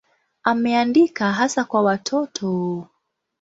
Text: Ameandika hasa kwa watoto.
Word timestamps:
Ameandika 0.43 1.31
hasa 1.31 1.63
kwa 1.63 1.81
watoto. 1.81 2.87